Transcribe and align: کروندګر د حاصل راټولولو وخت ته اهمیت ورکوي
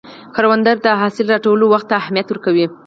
کروندګر 0.35 0.77
د 0.85 0.87
حاصل 1.01 1.25
راټولولو 1.33 1.65
وخت 1.73 1.87
ته 1.89 1.95
اهمیت 2.01 2.27
ورکوي 2.29 2.65